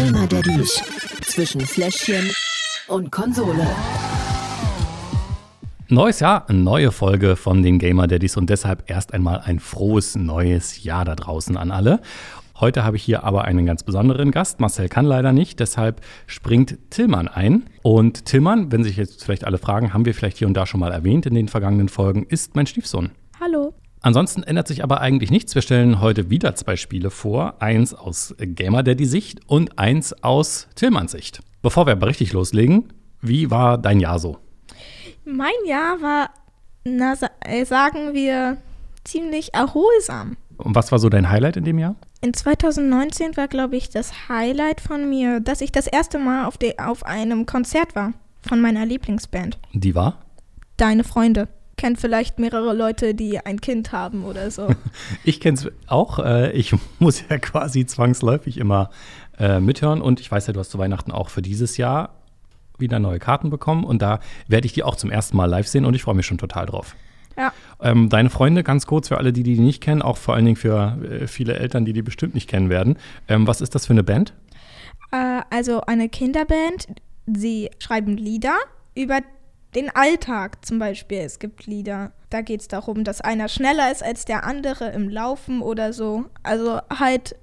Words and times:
Gamer 0.00 0.26
Daddies 0.26 0.82
zwischen 1.26 1.60
Fläschchen 1.60 2.32
und 2.88 3.12
Konsole. 3.12 3.66
Neues 5.88 6.20
Jahr, 6.20 6.50
neue 6.50 6.90
Folge 6.90 7.36
von 7.36 7.62
den 7.62 7.78
Gamer 7.78 8.06
Daddies 8.06 8.38
und 8.38 8.48
deshalb 8.48 8.88
erst 8.90 9.12
einmal 9.12 9.42
ein 9.44 9.60
frohes 9.60 10.16
neues 10.16 10.84
Jahr 10.84 11.04
da 11.04 11.16
draußen 11.16 11.54
an 11.58 11.70
alle. 11.70 12.00
Heute 12.58 12.82
habe 12.82 12.96
ich 12.96 13.02
hier 13.02 13.24
aber 13.24 13.44
einen 13.44 13.66
ganz 13.66 13.82
besonderen 13.82 14.30
Gast. 14.30 14.58
Marcel 14.58 14.88
kann 14.88 15.04
leider 15.04 15.34
nicht, 15.34 15.60
deshalb 15.60 16.00
springt 16.26 16.78
Tillmann 16.88 17.28
ein. 17.28 17.64
Und 17.82 18.24
Tillmann, 18.24 18.72
wenn 18.72 18.82
sich 18.84 18.96
jetzt 18.96 19.22
vielleicht 19.22 19.44
alle 19.44 19.58
fragen, 19.58 19.92
haben 19.92 20.06
wir 20.06 20.14
vielleicht 20.14 20.38
hier 20.38 20.48
und 20.48 20.54
da 20.54 20.64
schon 20.64 20.80
mal 20.80 20.92
erwähnt 20.92 21.26
in 21.26 21.34
den 21.34 21.48
vergangenen 21.48 21.90
Folgen, 21.90 22.24
ist 22.24 22.56
mein 22.56 22.66
Stiefsohn. 22.66 23.10
Hallo. 23.38 23.74
Ansonsten 24.02 24.42
ändert 24.42 24.66
sich 24.66 24.82
aber 24.82 25.00
eigentlich 25.00 25.30
nichts. 25.30 25.54
Wir 25.54 25.62
stellen 25.62 26.00
heute 26.00 26.30
wieder 26.30 26.54
zwei 26.54 26.76
Spiele 26.76 27.10
vor. 27.10 27.60
Eins 27.60 27.92
aus 27.92 28.34
Gamer 28.38 28.82
Daddy 28.82 29.04
Sicht 29.04 29.40
und 29.46 29.78
eins 29.78 30.14
aus 30.22 30.68
Tillmanns 30.74 31.12
Sicht. 31.12 31.40
Bevor 31.60 31.86
wir 31.86 31.92
aber 31.92 32.06
richtig 32.06 32.32
loslegen, 32.32 32.92
wie 33.20 33.50
war 33.50 33.76
dein 33.76 34.00
Jahr 34.00 34.18
so? 34.18 34.38
Mein 35.26 35.52
Jahr 35.66 36.00
war, 36.00 36.30
na, 36.84 37.14
äh, 37.40 37.66
sagen 37.66 38.14
wir, 38.14 38.56
ziemlich 39.04 39.52
erholsam. 39.52 40.38
Und 40.56 40.74
was 40.74 40.90
war 40.92 40.98
so 40.98 41.10
dein 41.10 41.28
Highlight 41.28 41.58
in 41.58 41.64
dem 41.64 41.78
Jahr? 41.78 41.96
In 42.22 42.32
2019 42.32 43.36
war, 43.36 43.48
glaube 43.48 43.76
ich, 43.76 43.90
das 43.90 44.28
Highlight 44.28 44.80
von 44.80 45.10
mir, 45.10 45.40
dass 45.40 45.60
ich 45.60 45.72
das 45.72 45.86
erste 45.86 46.18
Mal 46.18 46.46
auf, 46.46 46.56
de, 46.56 46.78
auf 46.78 47.04
einem 47.04 47.44
Konzert 47.44 47.94
war 47.94 48.14
von 48.46 48.62
meiner 48.62 48.86
Lieblingsband. 48.86 49.58
Die 49.74 49.94
war? 49.94 50.18
Deine 50.78 51.04
Freunde 51.04 51.48
kennt 51.80 51.98
vielleicht 51.98 52.38
mehrere 52.38 52.74
Leute, 52.74 53.14
die 53.14 53.38
ein 53.38 53.58
Kind 53.58 53.90
haben 53.90 54.24
oder 54.24 54.50
so. 54.50 54.68
ich 55.24 55.40
kenne 55.40 55.56
es 55.56 55.66
auch. 55.86 56.18
Äh, 56.18 56.52
ich 56.52 56.74
muss 56.98 57.24
ja 57.26 57.38
quasi 57.38 57.86
zwangsläufig 57.86 58.58
immer 58.58 58.90
äh, 59.38 59.60
mithören. 59.60 60.02
Und 60.02 60.20
ich 60.20 60.30
weiß 60.30 60.46
ja, 60.46 60.52
du 60.52 60.60
hast 60.60 60.70
zu 60.70 60.78
Weihnachten 60.78 61.10
auch 61.10 61.30
für 61.30 61.40
dieses 61.40 61.78
Jahr 61.78 62.10
wieder 62.76 62.98
neue 62.98 63.18
Karten 63.18 63.48
bekommen. 63.48 63.84
Und 63.84 64.02
da 64.02 64.20
werde 64.46 64.66
ich 64.66 64.74
die 64.74 64.82
auch 64.82 64.94
zum 64.94 65.10
ersten 65.10 65.38
Mal 65.38 65.46
live 65.46 65.68
sehen 65.68 65.86
und 65.86 65.94
ich 65.94 66.02
freue 66.02 66.14
mich 66.14 66.26
schon 66.26 66.36
total 66.36 66.66
drauf. 66.66 66.96
Ja. 67.38 67.50
Ähm, 67.80 68.10
deine 68.10 68.28
Freunde, 68.28 68.62
ganz 68.62 68.84
kurz 68.86 69.08
für 69.08 69.16
alle, 69.16 69.32
die 69.32 69.42
die 69.42 69.58
nicht 69.58 69.82
kennen, 69.82 70.02
auch 70.02 70.18
vor 70.18 70.34
allen 70.34 70.44
Dingen 70.44 70.56
für 70.56 70.98
äh, 71.02 71.26
viele 71.26 71.54
Eltern, 71.54 71.86
die 71.86 71.94
die 71.94 72.02
bestimmt 72.02 72.34
nicht 72.34 72.48
kennen 72.48 72.68
werden. 72.68 72.98
Ähm, 73.26 73.46
was 73.46 73.62
ist 73.62 73.74
das 73.74 73.86
für 73.86 73.94
eine 73.94 74.02
Band? 74.02 74.34
Äh, 75.12 75.40
also 75.48 75.80
eine 75.80 76.10
Kinderband. 76.10 76.88
Sie 77.26 77.70
schreiben 77.78 78.18
Lieder 78.18 78.56
über 78.94 79.20
den 79.74 79.90
Alltag 79.94 80.64
zum 80.64 80.78
Beispiel. 80.78 81.18
Es 81.18 81.38
gibt 81.38 81.66
Lieder, 81.66 82.12
da 82.30 82.40
geht 82.40 82.60
es 82.60 82.68
darum, 82.68 83.04
dass 83.04 83.20
einer 83.20 83.48
schneller 83.48 83.90
ist 83.90 84.02
als 84.02 84.24
der 84.24 84.44
andere 84.44 84.90
im 84.90 85.08
Laufen 85.08 85.62
oder 85.62 85.92
so. 85.92 86.26
Also 86.42 86.80
halt, 86.90 87.36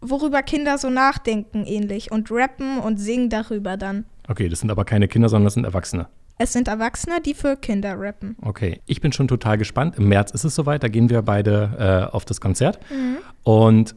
worüber 0.00 0.42
Kinder 0.42 0.78
so 0.78 0.90
nachdenken 0.90 1.64
ähnlich 1.64 2.10
und 2.10 2.30
rappen 2.30 2.78
und 2.78 2.98
singen 2.98 3.30
darüber 3.30 3.76
dann. 3.76 4.04
Okay, 4.28 4.48
das 4.48 4.60
sind 4.60 4.70
aber 4.70 4.84
keine 4.84 5.08
Kinder, 5.08 5.28
sondern 5.28 5.44
das 5.44 5.54
sind 5.54 5.64
Erwachsene. 5.64 6.08
Es 6.38 6.52
sind 6.52 6.66
Erwachsene, 6.66 7.20
die 7.20 7.34
für 7.34 7.56
Kinder 7.56 7.98
rappen. 7.98 8.36
Okay, 8.42 8.80
ich 8.86 9.00
bin 9.00 9.12
schon 9.12 9.28
total 9.28 9.58
gespannt. 9.58 9.96
Im 9.98 10.08
März 10.08 10.32
ist 10.32 10.44
es 10.44 10.54
soweit, 10.54 10.82
da 10.82 10.88
gehen 10.88 11.10
wir 11.10 11.22
beide 11.22 12.08
äh, 12.10 12.12
auf 12.12 12.24
das 12.24 12.40
Konzert. 12.40 12.80
Mhm. 12.90 13.18
Und 13.44 13.94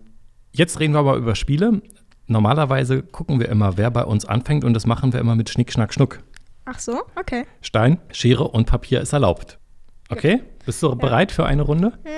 jetzt 0.52 0.80
reden 0.80 0.94
wir 0.94 1.00
aber 1.00 1.16
über 1.16 1.36
Spiele. 1.36 1.82
Normalerweise 2.28 3.04
gucken 3.04 3.40
wir 3.40 3.50
immer, 3.50 3.78
wer 3.78 3.92
bei 3.92 4.04
uns 4.04 4.26
anfängt 4.26 4.64
und 4.64 4.74
das 4.74 4.86
machen 4.86 5.14
wir 5.14 5.20
immer 5.20 5.36
mit 5.36 5.50
Schnick, 5.50 5.72
Schnack, 5.72 5.94
Schnuck. 5.94 6.20
Ach 6.66 6.80
so, 6.80 7.04
okay. 7.16 7.46
Stein, 7.62 8.00
Schere 8.12 8.48
und 8.48 8.66
Papier 8.66 9.02
ist 9.02 9.14
erlaubt. 9.14 9.60
Okay? 10.10 10.42
Bist 10.66 10.82
du 10.82 10.90
ja. 10.90 10.96
bereit 10.96 11.32
für 11.32 11.46
eine 11.46 11.62
Runde? 11.62 11.94
Hm? 12.04 12.12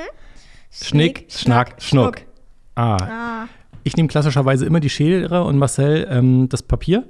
Schnick, 0.71 1.17
Schnick, 1.17 1.31
Schnack, 1.31 1.81
Schnuck. 1.81 2.17
Schnuck. 2.17 2.27
Ah. 2.75 2.97
ah. 2.97 3.47
Ich 3.83 3.95
nehme 3.95 4.09
klassischerweise 4.09 4.65
immer 4.65 4.79
die 4.79 4.89
Schere 4.89 5.43
und 5.43 5.57
Marcel 5.57 6.07
ähm, 6.09 6.49
das 6.49 6.63
Papier. 6.63 7.05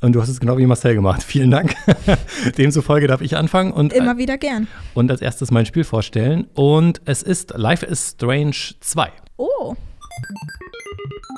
Und 0.00 0.12
du 0.12 0.22
hast 0.22 0.28
es 0.28 0.40
genau 0.40 0.56
wie 0.58 0.66
Marcel 0.66 0.94
gemacht. 0.94 1.22
Vielen 1.26 1.50
Dank. 1.50 1.74
Demzufolge 2.58 3.06
darf 3.06 3.20
ich 3.20 3.36
anfangen. 3.36 3.72
Und, 3.72 3.92
Immer 3.92 4.16
wieder 4.16 4.38
gern. 4.38 4.66
Und 4.94 5.10
als 5.10 5.20
erstes 5.20 5.50
mein 5.50 5.66
Spiel 5.66 5.84
vorstellen. 5.84 6.46
Und 6.54 7.02
es 7.04 7.22
ist 7.22 7.52
Life 7.56 7.84
is 7.84 8.10
Strange 8.10 8.56
2. 8.80 9.10
Oh 9.36 9.76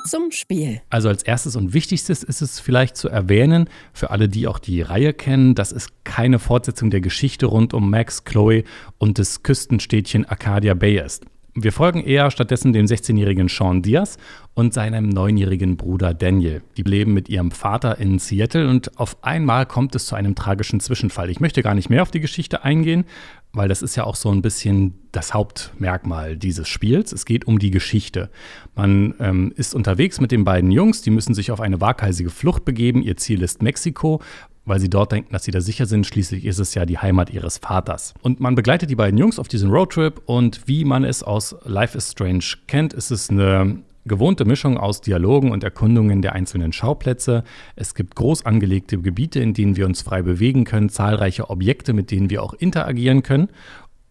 zum 0.05 0.31
Spiel. 0.31 0.81
Also 0.89 1.09
als 1.09 1.23
erstes 1.23 1.55
und 1.55 1.73
wichtigstes 1.73 2.23
ist 2.23 2.41
es 2.41 2.59
vielleicht 2.59 2.97
zu 2.97 3.09
erwähnen, 3.09 3.69
für 3.93 4.09
alle, 4.11 4.29
die 4.29 4.47
auch 4.47 4.59
die 4.59 4.81
Reihe 4.81 5.13
kennen, 5.13 5.55
dass 5.55 5.71
es 5.71 5.87
keine 6.03 6.39
Fortsetzung 6.39 6.89
der 6.89 7.01
Geschichte 7.01 7.45
rund 7.45 7.73
um 7.73 7.89
Max, 7.89 8.23
Chloe 8.23 8.63
und 8.97 9.19
das 9.19 9.43
Küstenstädtchen 9.43 10.25
Arcadia 10.25 10.73
Bay 10.73 10.99
ist. 10.99 11.25
Wir 11.55 11.71
folgen 11.71 12.03
eher 12.03 12.31
stattdessen 12.31 12.73
dem 12.73 12.87
16-jährigen 12.87 13.47
Sean 13.47 13.83
Diaz 13.83 14.17
und 14.55 14.73
seinem 14.73 15.09
neunjährigen 15.09 15.77
Bruder 15.77 16.15
Daniel. 16.15 16.63
Die 16.77 16.81
leben 16.81 17.13
mit 17.13 17.29
ihrem 17.29 17.51
Vater 17.51 17.99
in 17.99 18.17
Seattle 18.17 18.67
und 18.67 18.97
auf 18.97 19.23
einmal 19.23 19.67
kommt 19.67 19.93
es 19.93 20.07
zu 20.07 20.15
einem 20.15 20.33
tragischen 20.33 20.79
Zwischenfall. 20.79 21.29
Ich 21.29 21.39
möchte 21.39 21.61
gar 21.61 21.75
nicht 21.75 21.91
mehr 21.91 22.01
auf 22.01 22.09
die 22.09 22.21
Geschichte 22.21 22.63
eingehen, 22.63 23.05
weil 23.51 23.67
das 23.67 23.83
ist 23.83 23.95
ja 23.95 24.03
auch 24.03 24.15
so 24.15 24.31
ein 24.31 24.41
bisschen 24.41 24.95
das 25.11 25.35
Hauptmerkmal 25.35 26.37
dieses 26.37 26.67
Spiels. 26.67 27.11
Es 27.11 27.23
geht 27.23 27.45
um 27.45 27.59
die 27.59 27.69
Geschichte. 27.69 28.31
Man 28.75 29.13
ähm, 29.19 29.53
ist 29.55 29.75
unterwegs 29.75 30.19
mit 30.19 30.31
den 30.31 30.45
beiden 30.45 30.71
Jungs, 30.71 31.03
die 31.03 31.11
müssen 31.11 31.35
sich 31.35 31.51
auf 31.51 31.61
eine 31.61 31.79
waghalsige 31.79 32.31
Flucht 32.31 32.65
begeben. 32.65 33.03
Ihr 33.03 33.17
Ziel 33.17 33.43
ist 33.43 33.61
Mexiko, 33.61 34.21
weil 34.65 34.79
sie 34.79 34.89
dort 34.89 35.11
denken, 35.11 35.33
dass 35.33 35.43
sie 35.43 35.51
da 35.51 35.61
sicher 35.61 35.85
sind. 35.85 36.05
Schließlich 36.05 36.45
ist 36.45 36.59
es 36.59 36.73
ja 36.73 36.85
die 36.85 36.97
Heimat 36.97 37.29
ihres 37.29 37.57
Vaters. 37.57 38.13
Und 38.21 38.39
man 38.39 38.55
begleitet 38.55 38.89
die 38.89 38.95
beiden 38.95 39.17
Jungs 39.17 39.39
auf 39.39 39.47
diesen 39.47 39.71
Roadtrip 39.71 40.21
und 40.25 40.67
wie 40.67 40.85
man 40.85 41.03
es 41.03 41.23
aus 41.23 41.55
Life 41.63 41.97
is 41.97 42.11
Strange 42.11 42.45
kennt, 42.67 42.93
ist 42.93 43.11
es 43.11 43.29
eine 43.29 43.83
gewohnte 44.05 44.45
Mischung 44.45 44.77
aus 44.77 45.01
Dialogen 45.01 45.51
und 45.51 45.63
Erkundungen 45.63 46.21
der 46.21 46.33
einzelnen 46.33 46.73
Schauplätze. 46.73 47.43
Es 47.75 47.95
gibt 47.95 48.15
groß 48.15 48.45
angelegte 48.45 48.97
Gebiete, 48.99 49.39
in 49.39 49.53
denen 49.53 49.77
wir 49.77 49.85
uns 49.85 50.01
frei 50.01 50.21
bewegen 50.21 50.65
können, 50.65 50.89
zahlreiche 50.89 51.49
Objekte, 51.49 51.93
mit 51.93 52.11
denen 52.11 52.29
wir 52.29 52.43
auch 52.43 52.53
interagieren 52.53 53.23
können. 53.23 53.49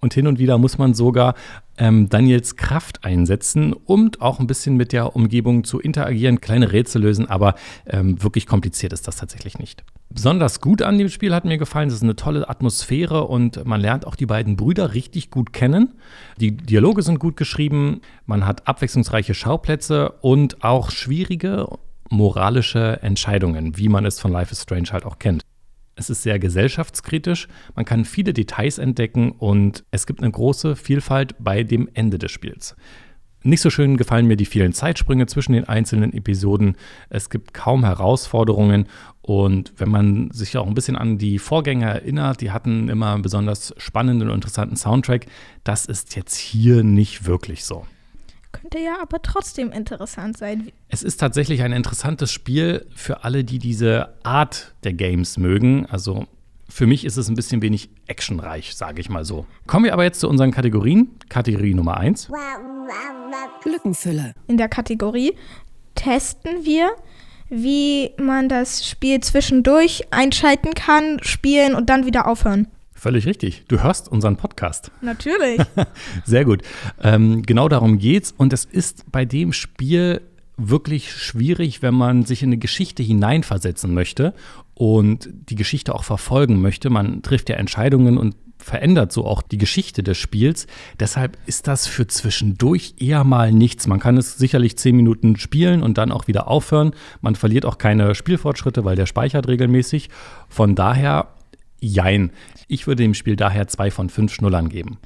Und 0.02 0.14
hin 0.14 0.26
und 0.26 0.40
wieder 0.40 0.58
muss 0.58 0.78
man 0.78 0.94
sogar 0.94 1.34
ähm, 1.78 2.08
Daniels 2.08 2.56
Kraft 2.56 3.04
einsetzen, 3.04 3.72
um 3.72 4.10
auch 4.18 4.40
ein 4.40 4.48
bisschen 4.48 4.76
mit 4.76 4.92
der 4.92 5.14
Umgebung 5.14 5.62
zu 5.62 5.78
interagieren, 5.78 6.40
kleine 6.40 6.72
Rätsel 6.72 7.02
lösen, 7.02 7.30
aber 7.30 7.54
ähm, 7.86 8.20
wirklich 8.20 8.48
kompliziert 8.48 8.92
ist 8.92 9.06
das 9.06 9.14
tatsächlich 9.14 9.60
nicht. 9.60 9.84
Besonders 10.10 10.60
gut 10.60 10.82
an 10.82 10.98
dem 10.98 11.08
Spiel 11.08 11.32
hat 11.32 11.44
mir 11.44 11.56
gefallen, 11.56 11.86
es 11.86 11.94
ist 11.94 12.02
eine 12.02 12.16
tolle 12.16 12.50
Atmosphäre 12.50 13.28
und 13.28 13.64
man 13.64 13.80
lernt 13.80 14.04
auch 14.04 14.16
die 14.16 14.26
beiden 14.26 14.56
Brüder 14.56 14.92
richtig 14.92 15.30
gut 15.30 15.52
kennen. 15.52 15.94
Die 16.36 16.50
Dialoge 16.56 17.02
sind 17.02 17.20
gut 17.20 17.36
geschrieben, 17.36 18.00
man 18.26 18.44
hat 18.44 18.66
abwechslungsreiche 18.66 19.34
Schauplätze 19.34 20.10
und 20.20 20.64
auch 20.64 20.90
schwierige 20.90 21.68
moralische 22.10 23.00
Entscheidungen, 23.02 23.78
wie 23.78 23.88
man 23.88 24.04
es 24.04 24.18
von 24.18 24.32
Life 24.32 24.50
is 24.50 24.62
Strange 24.62 24.88
halt 24.90 25.06
auch 25.06 25.20
kennt. 25.20 25.42
Es 26.02 26.10
ist 26.10 26.24
sehr 26.24 26.40
gesellschaftskritisch, 26.40 27.46
man 27.76 27.84
kann 27.84 28.04
viele 28.04 28.32
Details 28.32 28.78
entdecken 28.78 29.30
und 29.30 29.84
es 29.92 30.04
gibt 30.04 30.20
eine 30.20 30.32
große 30.32 30.74
Vielfalt 30.74 31.36
bei 31.38 31.62
dem 31.62 31.88
Ende 31.94 32.18
des 32.18 32.32
Spiels. 32.32 32.74
Nicht 33.44 33.60
so 33.60 33.70
schön 33.70 33.96
gefallen 33.96 34.26
mir 34.26 34.34
die 34.36 34.44
vielen 34.44 34.72
Zeitsprünge 34.72 35.26
zwischen 35.26 35.52
den 35.52 35.68
einzelnen 35.68 36.12
Episoden. 36.12 36.76
Es 37.08 37.30
gibt 37.30 37.54
kaum 37.54 37.84
Herausforderungen 37.84 38.88
und 39.20 39.74
wenn 39.76 39.90
man 39.90 40.32
sich 40.32 40.56
auch 40.56 40.66
ein 40.66 40.74
bisschen 40.74 40.96
an 40.96 41.18
die 41.18 41.38
Vorgänger 41.38 41.90
erinnert, 41.90 42.40
die 42.40 42.50
hatten 42.50 42.88
immer 42.88 43.12
einen 43.12 43.22
besonders 43.22 43.72
spannenden 43.76 44.28
und 44.28 44.34
interessanten 44.34 44.74
Soundtrack. 44.74 45.26
Das 45.62 45.86
ist 45.86 46.16
jetzt 46.16 46.34
hier 46.36 46.82
nicht 46.82 47.26
wirklich 47.26 47.64
so. 47.64 47.86
Könnte 48.72 48.86
ja 48.86 49.02
aber 49.02 49.20
trotzdem 49.20 49.70
interessant 49.70 50.38
sein. 50.38 50.72
Es 50.88 51.02
ist 51.02 51.18
tatsächlich 51.18 51.62
ein 51.62 51.72
interessantes 51.72 52.32
Spiel 52.32 52.86
für 52.94 53.22
alle, 53.22 53.44
die 53.44 53.58
diese 53.58 54.14
Art 54.22 54.72
der 54.82 54.94
Games 54.94 55.36
mögen. 55.36 55.84
Also 55.90 56.24
für 56.70 56.86
mich 56.86 57.04
ist 57.04 57.18
es 57.18 57.28
ein 57.28 57.34
bisschen 57.34 57.60
wenig 57.60 57.90
actionreich, 58.06 58.74
sage 58.74 59.02
ich 59.02 59.10
mal 59.10 59.26
so. 59.26 59.44
Kommen 59.66 59.84
wir 59.84 59.92
aber 59.92 60.04
jetzt 60.04 60.20
zu 60.20 60.28
unseren 60.28 60.52
Kategorien. 60.52 61.10
Kategorie 61.28 61.74
Nummer 61.74 61.98
1. 61.98 62.30
Lückenfülle. 63.66 64.32
In 64.46 64.56
der 64.56 64.70
Kategorie 64.70 65.34
testen 65.94 66.64
wir, 66.64 66.92
wie 67.50 68.12
man 68.16 68.48
das 68.48 68.88
Spiel 68.88 69.20
zwischendurch 69.20 70.06
einschalten 70.12 70.72
kann, 70.72 71.18
spielen 71.20 71.74
und 71.74 71.90
dann 71.90 72.06
wieder 72.06 72.26
aufhören. 72.26 72.68
Völlig 73.02 73.26
richtig. 73.26 73.64
Du 73.66 73.82
hörst 73.82 74.08
unseren 74.08 74.36
Podcast. 74.36 74.92
Natürlich. 75.00 75.60
Sehr 76.24 76.44
gut. 76.44 76.62
Ähm, 77.02 77.42
genau 77.42 77.68
darum 77.68 77.98
geht's. 77.98 78.30
Und 78.30 78.52
es 78.52 78.64
ist 78.64 79.10
bei 79.10 79.24
dem 79.24 79.52
Spiel 79.52 80.20
wirklich 80.56 81.10
schwierig, 81.10 81.82
wenn 81.82 81.94
man 81.94 82.24
sich 82.24 82.44
in 82.44 82.50
eine 82.50 82.58
Geschichte 82.58 83.02
hineinversetzen 83.02 83.92
möchte 83.92 84.34
und 84.74 85.28
die 85.32 85.56
Geschichte 85.56 85.96
auch 85.96 86.04
verfolgen 86.04 86.62
möchte. 86.62 86.90
Man 86.90 87.22
trifft 87.22 87.48
ja 87.48 87.56
Entscheidungen 87.56 88.18
und 88.18 88.36
verändert 88.58 89.10
so 89.10 89.26
auch 89.26 89.42
die 89.42 89.58
Geschichte 89.58 90.04
des 90.04 90.16
Spiels. 90.16 90.68
Deshalb 91.00 91.36
ist 91.46 91.66
das 91.66 91.88
für 91.88 92.06
zwischendurch 92.06 92.94
eher 92.98 93.24
mal 93.24 93.50
nichts. 93.50 93.88
Man 93.88 93.98
kann 93.98 94.16
es 94.16 94.38
sicherlich 94.38 94.78
zehn 94.78 94.94
Minuten 94.94 95.36
spielen 95.36 95.82
und 95.82 95.98
dann 95.98 96.12
auch 96.12 96.28
wieder 96.28 96.46
aufhören. 96.46 96.92
Man 97.20 97.34
verliert 97.34 97.66
auch 97.66 97.78
keine 97.78 98.14
Spielfortschritte, 98.14 98.84
weil 98.84 98.94
der 98.94 99.06
speichert 99.06 99.48
regelmäßig. 99.48 100.08
Von 100.48 100.76
daher 100.76 101.31
Jein. 101.82 102.30
Ich 102.68 102.86
würde 102.86 103.02
dem 103.02 103.12
Spiel 103.14 103.34
daher 103.34 103.66
zwei 103.66 103.90
von 103.90 104.08
fünf 104.08 104.32
Schnullern 104.32 104.68
geben. 104.68 104.98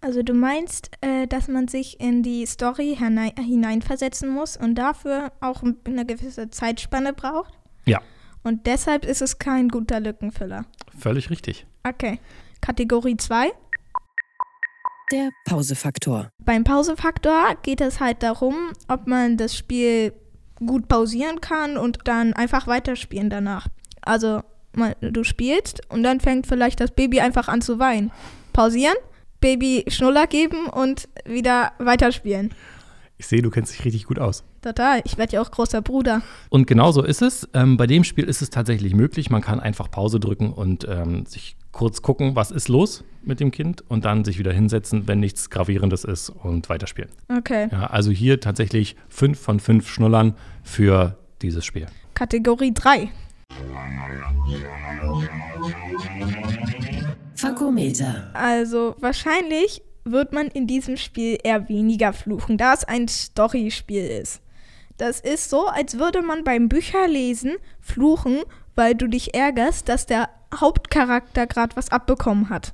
Also 0.00 0.22
du 0.22 0.34
meinst, 0.34 0.90
äh, 1.00 1.26
dass 1.26 1.48
man 1.48 1.68
sich 1.68 2.00
in 2.00 2.22
die 2.22 2.44
Story 2.46 2.96
hinein 2.98 3.32
hineinversetzen 3.36 4.28
muss 4.28 4.56
und 4.56 4.74
dafür 4.74 5.32
auch 5.40 5.62
eine 5.84 6.04
gewisse 6.04 6.50
Zeitspanne 6.50 7.12
braucht? 7.12 7.52
Ja. 7.86 8.00
Und 8.42 8.66
deshalb 8.66 9.04
ist 9.04 9.22
es 9.22 9.38
kein 9.38 9.68
guter 9.68 10.00
Lückenfüller. 10.00 10.66
Völlig 10.98 11.30
richtig. 11.30 11.66
Okay. 11.84 12.18
Kategorie 12.60 13.16
2. 13.16 13.50
Der 15.12 15.30
Pausefaktor. 15.44 16.30
Beim 16.44 16.64
Pausefaktor 16.64 17.56
geht 17.62 17.80
es 17.80 18.00
halt 18.00 18.24
darum, 18.24 18.72
ob 18.88 19.06
man 19.06 19.36
das 19.36 19.56
Spiel 19.56 20.12
gut 20.56 20.88
pausieren 20.88 21.40
kann 21.40 21.76
und 21.76 22.00
dann 22.04 22.32
einfach 22.32 22.66
weiterspielen 22.66 23.30
danach. 23.30 23.68
Also 24.02 24.42
du 25.00 25.24
spielst 25.24 25.80
und 25.90 26.02
dann 26.02 26.20
fängt 26.20 26.46
vielleicht 26.46 26.80
das 26.80 26.90
Baby 26.90 27.20
einfach 27.20 27.48
an 27.48 27.60
zu 27.60 27.78
weinen. 27.78 28.12
Pausieren, 28.52 28.96
Baby 29.40 29.84
Schnuller 29.88 30.26
geben 30.26 30.66
und 30.68 31.08
wieder 31.24 31.72
weiterspielen. 31.78 32.52
Ich 33.18 33.26
sehe, 33.26 33.40
du 33.40 33.50
kennst 33.50 33.72
dich 33.72 33.84
richtig 33.84 34.04
gut 34.04 34.18
aus. 34.18 34.44
Total, 34.60 35.00
ich 35.04 35.16
werde 35.16 35.34
ja 35.34 35.40
auch 35.40 35.50
großer 35.50 35.80
Bruder. 35.80 36.22
Und 36.50 36.66
genau 36.66 36.92
so 36.92 37.02
ist 37.02 37.22
es. 37.22 37.48
Ähm, 37.54 37.76
bei 37.76 37.86
dem 37.86 38.04
Spiel 38.04 38.24
ist 38.24 38.42
es 38.42 38.50
tatsächlich 38.50 38.94
möglich. 38.94 39.30
Man 39.30 39.40
kann 39.40 39.58
einfach 39.58 39.90
Pause 39.90 40.20
drücken 40.20 40.52
und 40.52 40.86
ähm, 40.88 41.24
sich 41.24 41.56
kurz 41.72 42.02
gucken, 42.02 42.36
was 42.36 42.50
ist 42.50 42.68
los 42.68 43.04
mit 43.22 43.40
dem 43.40 43.50
Kind 43.50 43.82
und 43.88 44.04
dann 44.04 44.24
sich 44.24 44.38
wieder 44.38 44.52
hinsetzen, 44.52 45.08
wenn 45.08 45.20
nichts 45.20 45.50
Gravierendes 45.50 46.04
ist 46.04 46.30
und 46.30 46.68
weiterspielen. 46.68 47.10
Okay. 47.28 47.68
Ja, 47.70 47.86
also 47.86 48.10
hier 48.10 48.40
tatsächlich 48.40 48.96
fünf 49.08 49.38
von 49.38 49.60
fünf 49.60 49.88
Schnullern 49.88 50.34
für 50.62 51.18
dieses 51.42 51.64
Spiel. 51.64 51.86
Kategorie 52.14 52.72
3. 52.72 53.10
Fakometer. 57.34 58.30
Also 58.34 58.96
wahrscheinlich 58.98 59.82
wird 60.04 60.32
man 60.32 60.48
in 60.48 60.66
diesem 60.66 60.96
Spiel 60.96 61.38
eher 61.42 61.68
weniger 61.68 62.12
fluchen, 62.12 62.58
da 62.58 62.72
es 62.72 62.84
ein 62.84 63.08
Storyspiel 63.08 64.06
ist. 64.06 64.40
Das 64.96 65.20
ist 65.20 65.50
so, 65.50 65.66
als 65.66 65.98
würde 65.98 66.22
man 66.22 66.44
beim 66.44 66.68
Bücherlesen 66.68 67.56
fluchen, 67.80 68.38
weil 68.74 68.94
du 68.94 69.08
dich 69.08 69.34
ärgerst, 69.34 69.88
dass 69.88 70.06
der 70.06 70.30
Hauptcharakter 70.54 71.46
gerade 71.46 71.76
was 71.76 71.90
abbekommen 71.90 72.48
hat. 72.48 72.72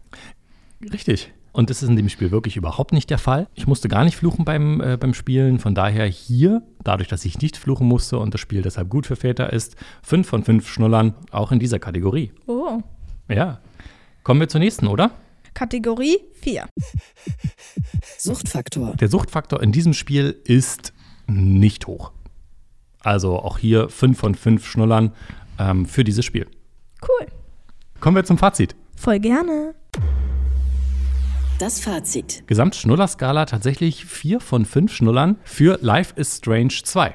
Richtig. 0.92 1.32
Und 1.52 1.69
das 1.69 1.82
ist 1.82 1.88
in 1.90 1.96
dem 1.96 2.08
Spiel 2.08 2.31
wirklich 2.31 2.56
überhaupt 2.56 2.93
nicht 2.93 3.10
der 3.10 3.19
Fall. 3.19 3.46
Ich 3.54 3.66
musste 3.66 3.88
gar 3.88 4.04
nicht 4.04 4.16
fluchen 4.16 4.44
beim, 4.44 4.81
äh, 4.81 4.96
beim 4.96 5.12
Spielen. 5.12 5.58
Von 5.58 5.75
daher 5.75 6.06
hier, 6.06 6.62
dadurch, 6.82 7.08
dass 7.08 7.25
ich 7.26 7.38
nicht 7.40 7.58
fluchen 7.58 7.87
musste 7.87 8.19
und 8.19 8.32
das 8.32 8.40
Spiel 8.40 8.62
deshalb 8.62 8.88
gut 8.88 9.06
für 9.06 9.16
Väter 9.16 9.52
ist, 9.52 9.76
fünf 10.02 10.26
von 10.26 10.44
fünf 10.44 10.69
Schnullern 10.69 11.14
auch 11.31 11.52
in 11.52 11.58
dieser 11.58 11.78
Kategorie. 11.78 12.32
Oh. 12.46 12.81
Ja. 13.28 13.60
Kommen 14.22 14.40
wir 14.40 14.49
zur 14.49 14.60
nächsten, 14.60 14.87
oder? 14.87 15.10
Kategorie 15.52 16.19
4. 16.40 16.66
Suchtfaktor. 18.19 18.94
Der 18.96 19.08
Suchtfaktor 19.08 19.62
in 19.62 19.72
diesem 19.72 19.93
Spiel 19.93 20.40
ist 20.44 20.94
nicht 21.26 21.87
hoch. 21.87 22.12
Also 23.00 23.38
auch 23.38 23.58
hier 23.58 23.88
fünf 23.90 24.19
von 24.19 24.34
fünf 24.34 24.66
Schnullern 24.66 25.12
ähm, 25.58 25.84
für 25.84 26.04
dieses 26.04 26.25
Spiel. 26.25 26.46
Cool. 27.02 27.26
Kommen 28.00 28.16
wir 28.16 28.25
zum 28.25 28.38
Fazit. 28.38 28.75
Voll 28.96 29.20
gerne. 29.20 29.75
Das 31.62 31.79
Fazit. 31.79 32.43
Gesamtschnullerskala 32.49 33.47
tatsächlich 33.47 34.05
vier 34.05 34.41
von 34.41 34.64
fünf 34.64 34.93
Schnullern 34.93 35.38
für 35.44 35.79
Life 35.81 36.12
is 36.17 36.38
Strange 36.38 36.75
2. 36.82 37.14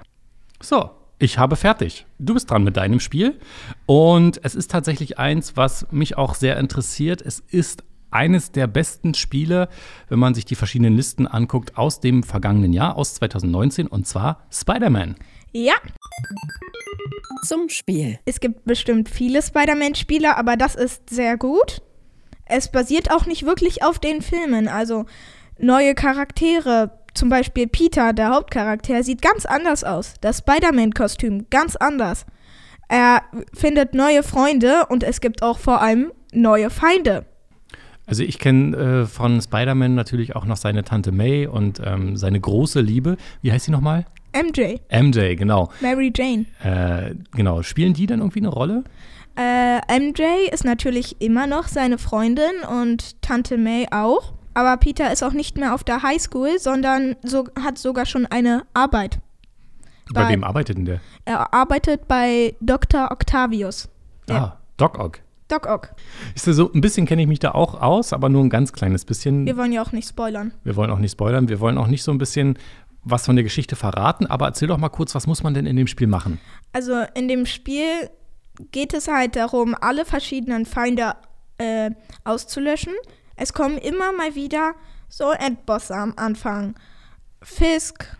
So, 0.62 0.90
ich 1.20 1.38
habe 1.38 1.58
fertig. 1.58 2.06
Du 2.18 2.34
bist 2.34 2.50
dran 2.50 2.64
mit 2.64 2.78
deinem 2.78 3.02
Spiel. 3.02 3.42
Und 3.88 4.40
es 4.46 4.56
ist 4.56 4.72
tatsächlich 4.72 5.20
eins, 5.20 5.58
was 5.58 5.92
mich 5.92 6.18
auch 6.18 6.34
sehr 6.34 6.56
interessiert. 6.60 7.22
Es 7.22 7.42
ist 7.42 7.84
eines 8.10 8.54
der 8.54 8.68
besten 8.68 9.16
Spiele, 9.16 9.68
wenn 10.08 10.20
man 10.20 10.34
sich 10.34 10.46
die 10.46 10.56
verschiedenen 10.56 10.96
Listen 10.96 11.28
anguckt, 11.28 11.78
aus 11.78 12.00
dem 12.00 12.24
vergangenen 12.24 12.72
Jahr, 12.72 12.96
aus 12.96 13.16
2019, 13.16 13.88
und 13.88 14.08
zwar 14.08 14.48
Spider-Man. 14.50 15.18
Ja, 15.52 15.76
Zum 17.44 17.68
Spiel. 17.68 18.18
es 18.24 18.40
gibt 18.40 18.64
bestimmt 18.64 19.10
viele 19.10 19.42
Spider-Man-Spiele, 19.42 20.38
aber 20.38 20.56
das 20.56 20.76
ist 20.76 21.10
sehr 21.10 21.36
gut. 21.36 21.82
Es 22.50 22.72
basiert 22.72 23.12
auch 23.12 23.26
nicht 23.26 23.46
wirklich 23.46 23.84
auf 23.84 24.00
den 24.00 24.22
Filmen. 24.22 24.68
Also 24.68 25.06
neue 25.60 25.96
Charaktere, 25.96 26.92
zum 27.14 27.30
Beispiel 27.30 27.68
Peter, 27.68 28.14
der 28.14 28.30
Hauptcharakter, 28.30 29.04
sieht 29.04 29.22
ganz 29.22 29.46
anders 29.46 29.84
aus. 29.84 30.16
Das 30.22 30.40
Spider-Man-Kostüm 30.40 31.48
ganz 31.50 31.76
anders. 31.76 32.26
Er 32.90 33.24
findet 33.54 33.94
neue 33.94 34.24
Freunde 34.24 34.86
und 34.90 35.04
es 35.04 35.20
gibt 35.20 35.44
auch 35.44 35.60
vor 35.60 35.82
allem 35.82 36.12
neue 36.32 36.70
Feinde. 36.70 37.26
Also 38.06 38.24
ich 38.24 38.40
kenne 38.40 38.78
äh, 38.78 39.06
von 39.06 39.42
Spider-Man 39.42 39.94
natürlich 39.94 40.36
auch 40.36 40.46
noch 40.46 40.56
seine 40.56 40.86
Tante 40.86 41.12
May 41.12 41.46
und 41.46 41.82
ähm, 41.84 42.16
seine 42.16 42.40
große 42.40 42.80
Liebe. 42.80 43.18
Wie 43.42 43.52
heißt 43.52 43.66
sie 43.66 43.72
nochmal? 43.72 44.06
MJ, 44.34 44.78
MJ, 44.92 45.36
genau. 45.36 45.70
Mary 45.82 46.12
Jane. 46.16 46.46
Äh, 46.64 47.16
genau. 47.32 47.64
Spielen 47.64 47.94
die 47.94 48.06
dann 48.06 48.20
irgendwie 48.20 48.40
eine 48.40 48.50
Rolle? 48.50 48.84
Äh, 49.36 50.00
MJ 50.00 50.24
ist 50.52 50.66
natürlich 50.66 51.22
immer 51.22 51.48
noch 51.48 51.68
seine 51.68 51.98
Freundin 51.98 52.62
und 52.70 53.22
Tante 53.22 53.58
May 53.58 53.88
auch. 53.92 54.34
Aber 54.54 54.76
Peter 54.78 55.12
ist 55.12 55.22
auch 55.24 55.34
nicht 55.34 55.58
mehr 55.58 55.76
auf 55.76 55.84
der 55.84 56.02
Highschool, 56.02 56.58
sondern 56.60 57.16
so, 57.24 57.46
hat 57.62 57.78
sogar 57.78 58.06
schon 58.08 58.26
eine 58.26 58.64
Arbeit. 58.74 59.20
Bei, 60.14 60.24
Bei- 60.24 60.30
wem 60.30 60.44
arbeitet 60.44 60.78
denn 60.78 60.86
der? 60.86 61.00
Er 61.26 61.54
arbeitet 61.54 62.08
bei 62.08 62.56
Dr. 62.62 63.12
Octavius. 63.12 63.90
Ah, 64.30 64.54
Doc 64.78 64.98
Ock. 64.98 65.20
Doc 65.48 65.68
Ock. 65.68 65.92
Ist 66.36 66.46
so 66.46 66.72
ein 66.74 66.82
bisschen 66.82 67.06
kenne 67.06 67.22
ich 67.22 67.28
mich 67.28 67.40
da 67.40 67.52
auch 67.52 67.82
aus, 67.82 68.12
aber 68.14 68.28
nur 68.30 68.44
ein 68.44 68.50
ganz 68.50 68.74
kleines 68.74 69.06
bisschen. 69.06 69.46
Wir 69.46 69.56
wollen 69.58 69.72
ja 69.72 69.82
auch 69.82 69.92
nicht 69.94 70.10
spoilern. 70.10 70.52
Wir 70.64 70.76
wollen 70.76 70.92
auch 70.92 71.00
nicht 71.00 71.12
spoilern, 71.12 71.48
wir 71.48 71.60
wollen 71.60 71.78
auch 71.78 71.88
nicht 71.88 72.04
so 72.04 72.12
ein 72.12 72.18
bisschen 72.18 72.58
was 73.10 73.26
von 73.26 73.36
der 73.36 73.44
Geschichte 73.44 73.76
verraten, 73.76 74.26
aber 74.26 74.46
erzähl 74.46 74.68
doch 74.68 74.78
mal 74.78 74.90
kurz, 74.90 75.16
was 75.16 75.28
muss 75.28 75.44
man 75.44 75.54
denn 75.54 75.66
in 75.66 75.76
dem 75.76 75.88
Spiel 75.88 76.08
machen? 76.08 76.40
Also 76.74 77.04
in 77.14 77.28
dem 77.28 77.46
Spiel 77.46 78.10
geht 78.72 78.94
es 78.94 79.08
halt 79.08 79.36
darum, 79.36 79.76
alle 79.80 80.06
verschiedenen 80.06 80.66
Feinde 80.66 81.16
äh, 81.58 81.92
auszulöschen. 82.24 82.94
Es 83.36 83.54
kommen 83.54 83.78
immer 83.78 84.12
mal 84.12 84.36
wieder 84.36 84.74
so 85.10 85.32
Endbosse 85.32 85.96
am 85.96 86.14
Anfang. 86.16 86.76
Fisk, 87.42 88.18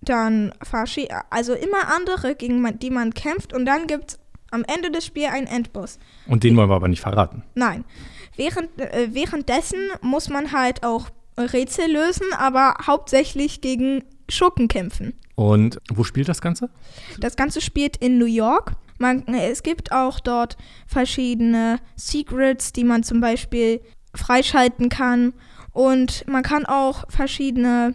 dann 0.00 0.52
Fashi, 0.62 1.08
also 1.28 1.54
immer 1.54 1.94
andere, 1.94 2.34
gegen 2.34 2.60
man, 2.60 2.78
die 2.78 2.90
man 2.90 3.12
kämpft 3.12 3.52
und 3.52 3.66
dann 3.66 3.86
gibt 3.86 4.12
es 4.12 4.18
am 4.50 4.64
Ende 4.64 4.90
des 4.90 5.06
Spiels 5.06 5.32
einen 5.32 5.46
Endboss. 5.46 5.98
Und 6.26 6.42
den 6.42 6.56
wollen 6.56 6.70
wir 6.70 6.76
aber 6.76 6.88
nicht 6.88 7.00
verraten. 7.00 7.44
Nein. 7.54 7.84
Während, 8.36 8.80
äh, 8.80 9.08
währenddessen 9.12 9.78
muss 10.02 10.28
man 10.28 10.52
halt 10.52 10.82
auch 10.84 11.10
Rätsel 11.36 11.90
lösen, 11.90 12.26
aber 12.36 12.74
hauptsächlich 12.86 13.60
gegen 13.60 14.04
Schurken 14.30 14.68
kämpfen. 14.68 15.14
Und 15.34 15.80
wo 15.92 16.04
spielt 16.04 16.28
das 16.28 16.40
Ganze? 16.40 16.70
Das 17.18 17.36
Ganze 17.36 17.60
spielt 17.60 17.96
in 17.96 18.18
New 18.18 18.26
York. 18.26 18.72
Man, 18.98 19.26
es 19.28 19.62
gibt 19.62 19.92
auch 19.92 20.20
dort 20.20 20.56
verschiedene 20.86 21.78
Secrets, 21.96 22.72
die 22.72 22.84
man 22.84 23.02
zum 23.02 23.20
Beispiel 23.20 23.80
freischalten 24.14 24.88
kann. 24.88 25.32
Und 25.72 26.26
man 26.28 26.42
kann 26.42 26.66
auch 26.66 27.10
verschiedene, 27.10 27.94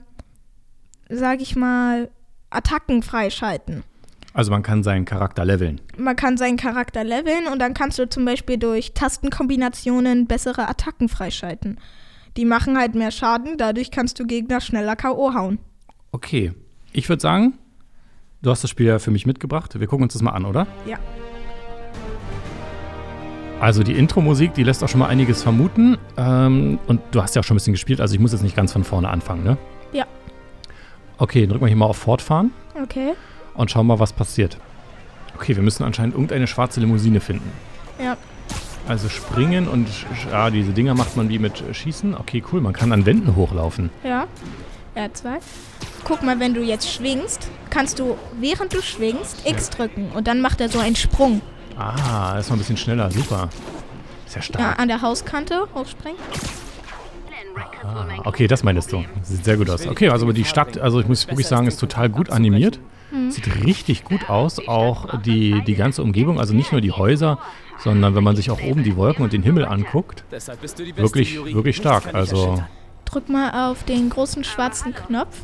sag 1.10 1.42
ich 1.42 1.56
mal, 1.56 2.10
Attacken 2.50 3.04
freischalten. 3.04 3.84
Also 4.34 4.52
man 4.52 4.64
kann 4.64 4.84
seinen 4.84 5.06
Charakter 5.06 5.46
leveln. 5.46 5.80
Man 5.98 6.16
kann 6.18 6.36
seinen 6.36 6.58
Charakter 6.58 7.06
leveln 7.06 7.48
und 7.48 7.60
dann 7.60 7.74
kannst 7.74 8.00
du 8.00 8.10
zum 8.10 8.26
Beispiel 8.26 8.58
durch 8.58 8.94
Tastenkombinationen 8.94 10.28
bessere 10.28 10.68
Attacken 10.68 11.08
freischalten. 11.08 11.80
Die 12.36 12.44
machen 12.44 12.78
halt 12.78 12.96
mehr 12.96 13.12
Schaden, 13.12 13.58
dadurch 13.58 13.92
kannst 13.92 14.20
du 14.20 14.26
Gegner 14.26 14.60
schneller 14.60 14.98
K.O. 14.98 15.34
hauen. 15.34 15.60
Okay, 16.16 16.54
ich 16.94 17.10
würde 17.10 17.22
sagen, 17.22 17.56
du 18.42 18.50
hast 18.50 18.64
das 18.64 18.70
Spiel 18.72 18.86
ja 18.86 19.00
für 19.00 19.12
mich 19.12 19.26
mitgebracht. 19.26 19.78
Wir 19.78 19.86
gucken 19.86 20.04
uns 20.06 20.14
das 20.14 20.22
mal 20.22 20.32
an, 20.32 20.46
oder? 20.46 20.66
Ja. 20.88 20.98
Also 23.60 23.84
die 23.84 23.92
Intro-Musik, 23.92 24.54
die 24.54 24.64
lässt 24.64 24.82
auch 24.82 24.88
schon 24.88 25.02
mal 25.02 25.08
einiges 25.10 25.44
vermuten. 25.44 25.98
Ähm, 26.16 26.80
und 26.88 27.02
du 27.12 27.22
hast 27.22 27.36
ja 27.36 27.42
auch 27.42 27.44
schon 27.44 27.56
ein 27.56 27.58
bisschen 27.58 27.74
gespielt, 27.74 28.00
also 28.00 28.14
ich 28.16 28.22
muss 28.22 28.32
jetzt 28.32 28.44
nicht 28.44 28.56
ganz 28.56 28.72
von 28.72 28.86
vorne 28.86 29.10
anfangen, 29.10 29.44
ne? 29.44 29.58
Ja. 29.92 30.06
Okay, 31.18 31.48
drück 31.48 31.60
mal 31.60 31.68
hier 31.68 31.76
mal 31.76 31.88
auf 31.88 31.98
Fortfahren 31.98 32.52
Okay. 32.82 33.12
und 33.56 33.70
schauen 33.70 33.86
mal, 33.86 34.00
was 34.00 34.14
passiert. 34.14 34.58
Okay, 35.36 35.54
wir 35.58 35.64
müssen 35.64 35.84
anscheinend 35.84 36.14
irgendeine 36.16 36.48
schwarze 36.48 36.80
Limousine 36.80 37.20
finden. 37.20 37.52
Ja. 38.02 38.16
Also 38.88 39.10
springen 39.10 39.68
und 39.68 39.90
ja, 40.32 40.50
diese 40.50 40.72
Dinger 40.72 40.94
macht 40.94 41.18
man 41.18 41.28
wie 41.28 41.40
mit 41.40 41.62
Schießen. 41.74 42.16
Okay, 42.16 42.42
cool, 42.54 42.62
man 42.62 42.72
kann 42.72 42.94
an 42.94 43.06
Wänden 43.06 43.36
hochlaufen. 43.36 43.90
Ja. 44.06 44.28
R2. 44.96 45.40
Guck 46.06 46.24
mal, 46.24 46.40
wenn 46.40 46.54
du 46.54 46.62
jetzt 46.62 46.90
schwingst, 46.90 47.50
kannst 47.70 48.00
du, 48.00 48.16
während 48.40 48.74
du 48.74 48.82
schwingst, 48.82 49.46
X 49.46 49.70
drücken 49.72 50.12
und 50.14 50.28
dann 50.28 50.40
macht 50.40 50.62
er 50.62 50.70
so 50.70 50.80
einen 50.80 50.96
Sprung. 50.96 51.42
Ah, 51.78 52.36
das 52.36 52.46
ist 52.46 52.50
noch 52.52 52.56
ein 52.56 52.60
bisschen 52.60 52.78
schneller, 52.78 53.12
super. 53.12 53.50
Ist 54.26 54.36
ja 54.36 54.40
Ja, 54.40 54.42
stark. 54.44 54.80
an 54.80 54.88
der 54.88 55.02
Hauskante 55.02 55.68
hochspringen. 55.74 56.20
Ah, 57.84 58.06
okay, 58.24 58.48
das 58.48 58.64
meinst 58.64 58.92
du. 58.92 59.04
Sieht 59.24 59.44
sehr 59.46 59.58
gut 59.58 59.70
aus. 59.70 59.86
Okay, 59.88 60.10
also 60.10 60.32
die 60.32 60.46
Stadt, 60.46 60.78
also 60.78 61.00
ich 61.02 61.08
muss 61.08 61.28
wirklich 61.28 61.48
sagen, 61.48 61.68
ist 61.68 61.80
total 61.80 62.10
gut 62.10 62.30
animiert. 62.30 62.80
Sieht 63.30 63.64
richtig 63.66 64.04
gut 64.04 64.30
aus, 64.30 64.68
auch 64.68 65.22
die, 65.22 65.64
die 65.66 65.76
ganze 65.76 66.04
Umgebung, 66.04 66.40
also 66.40 66.54
nicht 66.54 66.72
nur 66.72 66.82
die 66.82 66.92
Häuser, 66.92 67.40
sondern 67.80 68.14
wenn 68.14 68.24
man 68.24 68.36
sich 68.36 68.52
auch 68.52 68.62
oben 68.62 68.84
die 68.84 68.96
Wolken 68.98 69.24
und 69.24 69.32
den 69.32 69.42
Himmel 69.42 69.66
anguckt, 69.66 70.24
wirklich, 70.96 71.36
wirklich 71.54 71.78
stark. 71.78 72.14
Also 72.14 72.62
drück 73.06 73.30
mal 73.30 73.70
auf 73.72 73.84
den 73.84 74.10
großen 74.10 74.44
schwarzen 74.44 74.94
Knopf. 74.94 75.38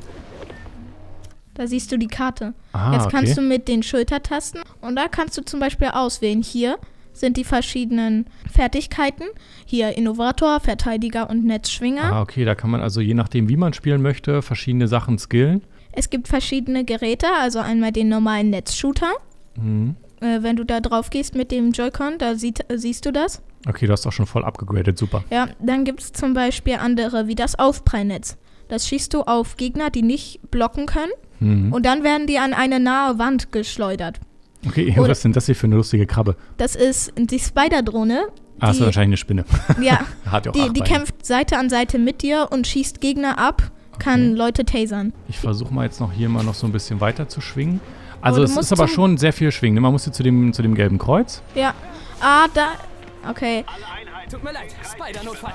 Da 1.54 1.68
siehst 1.68 1.92
du 1.92 1.98
die 1.98 2.08
Karte. 2.08 2.54
Ah, 2.74 2.94
Jetzt 2.94 3.10
kannst 3.10 3.34
okay. 3.34 3.42
du 3.42 3.48
mit 3.48 3.68
den 3.68 3.84
Schultertasten 3.84 4.62
und 4.82 4.96
da 4.96 5.08
kannst 5.08 5.38
du 5.38 5.42
zum 5.44 5.60
Beispiel 5.60 5.90
auswählen. 5.90 6.42
Hier 6.42 6.78
sind 7.14 7.36
die 7.38 7.44
verschiedenen 7.44 8.26
Fertigkeiten. 8.52 9.26
Hier 9.66 9.98
Innovator, 9.98 10.60
Verteidiger 10.60 11.30
und 11.30 11.46
Netzschwinger. 11.46 12.04
Ah, 12.04 12.22
okay, 12.22 12.46
da 12.46 12.56
kann 12.56 12.70
man 12.70 12.82
also 12.82 13.02
je 13.02 13.14
nachdem, 13.14 13.50
wie 13.50 13.58
man 13.58 13.74
spielen 13.74 14.02
möchte, 14.02 14.42
verschiedene 14.42 14.88
Sachen 14.88 15.18
skillen. 15.20 15.62
Es 15.92 16.10
gibt 16.10 16.30
verschiedene 16.30 16.86
Geräte, 16.86 17.28
also 17.40 17.60
einmal 17.60 17.92
den 17.92 18.08
normalen 18.08 18.50
Netzshooter. 18.50 19.12
Mhm. 19.58 19.96
Äh, 20.22 20.42
wenn 20.42 20.56
du 20.56 20.64
da 20.64 20.80
drauf 20.80 21.10
gehst 21.10 21.36
mit 21.36 21.52
dem 21.52 21.72
Joy-Con, 21.72 22.18
da 22.18 22.36
sieht, 22.36 22.72
äh, 22.72 22.78
siehst 22.78 23.06
du 23.06 23.12
das. 23.12 23.42
Okay, 23.68 23.88
du 23.88 23.92
hast 23.92 24.08
auch 24.08 24.12
schon 24.12 24.26
voll 24.26 24.46
abgegradet, 24.46 24.98
super. 24.98 25.24
Ja, 25.30 25.50
dann 25.60 25.84
gibt 25.84 26.00
es 26.00 26.14
zum 26.14 26.34
Beispiel 26.34 26.76
andere 26.76 27.28
wie 27.28 27.36
das 27.36 27.60
Aufprallnetz. 27.60 28.38
Das 28.70 28.88
schießt 28.88 29.14
du 29.14 29.24
auf 29.24 29.58
Gegner, 29.58 29.90
die 29.90 30.02
nicht 30.02 30.40
blocken 30.50 30.86
können. 30.86 31.12
Mhm. 31.42 31.74
Und 31.74 31.86
dann 31.86 32.04
werden 32.04 32.28
die 32.28 32.38
an 32.40 32.54
eine 32.54 32.80
nahe 32.80 33.20
Wand 33.20 33.52
geschleudert. 33.52 34.20
Okay, 34.66 34.94
Oder- 34.98 35.10
was 35.10 35.18
ist 35.20 35.24
denn 35.26 35.34
das 35.34 35.48
hier 35.48 35.56
für 35.56 35.68
eine 35.68 35.76
lustige 35.76 36.06
Krabbe? 36.06 36.36
Das 36.58 36.76
ist 36.76 37.12
die 37.18 37.40
Spider-Drohne. 37.40 38.28
Ah, 38.60 38.68
das 38.68 38.76
ist 38.78 38.86
wahrscheinlich 38.86 39.10
eine 39.10 39.18
Spinne. 39.18 39.46
Ja, 39.82 40.00
Hat 40.32 40.46
ja 40.46 40.52
auch 40.52 40.56
die, 40.56 40.72
die 40.72 40.82
kämpft 40.82 41.26
Seite 41.26 41.58
an 41.58 41.70
Seite 41.70 41.98
mit 41.98 42.22
dir 42.22 42.48
und 42.52 42.68
schießt 42.68 43.02
Gegner 43.02 43.40
ab, 43.40 43.64
kann 43.98 44.30
Okay. 44.30 44.38
Leute 44.38 44.66
tasern. 44.66 45.14
Ich 45.28 45.40
versuche 45.40 45.74
mal 45.74 45.84
jetzt 45.86 46.00
noch 46.00 46.12
hier 46.14 46.30
mal 46.30 46.44
noch 46.44 46.54
so 46.54 46.68
ein 46.68 46.72
bisschen 46.72 47.02
weiter 47.02 47.28
zu 47.28 47.42
schwingen. 47.42 47.80
Also 48.22 48.38
du 48.42 48.44
es 48.46 48.56
ist 48.56 48.72
aber 48.72 48.88
schon 48.88 49.18
sehr 49.18 49.34
viel 49.34 49.52
schwingen. 49.52 49.76
ne? 49.76 49.82
Man 49.82 49.92
muss 49.94 50.04
hier 50.04 50.14
zu 50.14 50.22
dem, 50.22 50.54
zu 50.54 50.62
dem 50.62 50.76
gelben 50.76 51.00
Kreuz. 51.00 51.42
Ja. 51.56 51.74
Ah, 52.20 52.46
da. 52.54 52.74
Okay. 53.28 53.66
Tut 54.30 54.44
mir 54.44 54.52
leid, 54.54 54.76
Spider-Notfall. 54.84 55.54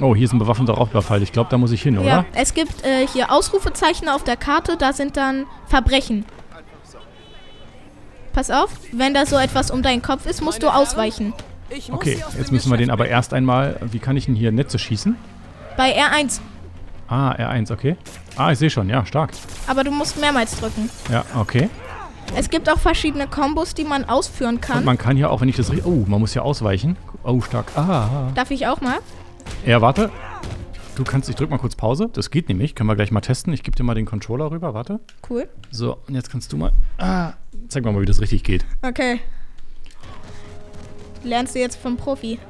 Oh, 0.00 0.14
hier 0.14 0.24
ist 0.24 0.32
ein 0.32 0.38
bewaffneter 0.38 0.74
Raubüberfall. 0.74 1.22
Ich 1.22 1.32
glaube, 1.32 1.50
da 1.50 1.58
muss 1.58 1.70
ich 1.72 1.82
hin, 1.82 1.94
Ja, 1.94 2.00
oder? 2.00 2.24
es 2.34 2.54
gibt 2.54 2.84
äh, 2.84 3.06
hier 3.06 3.30
Ausrufezeichen 3.32 4.08
auf 4.08 4.24
der 4.24 4.36
Karte, 4.36 4.76
da 4.76 4.92
sind 4.92 5.16
dann 5.16 5.46
Verbrechen. 5.66 6.24
Pass 8.32 8.50
auf, 8.50 8.70
wenn 8.92 9.14
da 9.14 9.26
so 9.26 9.36
etwas 9.36 9.70
um 9.70 9.82
deinen 9.82 10.02
Kopf 10.02 10.26
ist, 10.26 10.42
musst 10.42 10.62
du 10.62 10.68
ausweichen. 10.68 11.32
Ich 11.70 11.88
muss 11.88 11.98
Okay, 11.98 12.22
jetzt 12.38 12.52
müssen 12.52 12.70
wir 12.70 12.78
den 12.78 12.90
aber 12.90 13.08
erst 13.08 13.34
einmal. 13.34 13.78
Wie 13.90 13.98
kann 13.98 14.16
ich 14.16 14.26
denn 14.26 14.34
hier 14.34 14.52
Netze 14.52 14.78
schießen? 14.78 15.16
Bei 15.76 15.94
R1. 15.96 16.40
Ah, 17.08 17.32
R1, 17.32 17.72
okay. 17.72 17.96
Ah, 18.36 18.52
ich 18.52 18.58
sehe 18.58 18.70
schon, 18.70 18.88
ja, 18.88 19.04
stark. 19.06 19.30
Aber 19.66 19.82
du 19.82 19.90
musst 19.90 20.20
mehrmals 20.20 20.58
drücken. 20.58 20.88
Ja, 21.10 21.24
okay. 21.36 21.68
Es 22.36 22.50
gibt 22.50 22.70
auch 22.70 22.78
verschiedene 22.78 23.26
Kombos, 23.26 23.74
die 23.74 23.84
man 23.84 24.04
ausführen 24.04 24.56
Und 24.56 24.60
kann. 24.60 24.84
man 24.84 24.98
kann 24.98 25.16
hier 25.16 25.30
auch, 25.30 25.40
wenn 25.40 25.48
ich 25.48 25.56
das 25.56 25.70
richtig. 25.70 25.86
Oh, 25.86 26.04
man 26.06 26.20
muss 26.20 26.34
hier 26.34 26.44
ausweichen. 26.44 26.96
Oh, 27.24 27.40
stark. 27.40 27.72
Ah. 27.76 28.28
Darf 28.34 28.50
ich 28.50 28.66
auch 28.66 28.80
mal? 28.80 28.98
Ja, 29.66 29.80
warte. 29.80 30.10
Du 30.96 31.04
kannst, 31.04 31.28
ich 31.28 31.36
drück 31.36 31.50
mal 31.50 31.58
kurz 31.58 31.76
Pause. 31.76 32.08
Das 32.12 32.30
geht 32.30 32.48
nämlich. 32.48 32.74
Können 32.74 32.88
wir 32.88 32.96
gleich 32.96 33.10
mal 33.12 33.20
testen. 33.20 33.52
Ich 33.52 33.62
gebe 33.62 33.76
dir 33.76 33.84
mal 33.84 33.94
den 33.94 34.06
Controller 34.06 34.50
rüber. 34.50 34.74
Warte. 34.74 35.00
Cool. 35.30 35.48
So, 35.70 35.98
und 36.08 36.14
jetzt 36.14 36.30
kannst 36.30 36.52
du 36.52 36.56
mal. 36.56 36.72
Ah, 36.98 37.32
zeig 37.68 37.84
mal, 37.84 37.92
mal, 37.92 38.02
wie 38.02 38.06
das 38.06 38.20
richtig 38.20 38.42
geht. 38.42 38.64
Okay. 38.82 39.20
Lernst 41.22 41.54
du 41.54 41.60
jetzt 41.60 41.76
vom 41.76 41.96
Profi. 41.96 42.38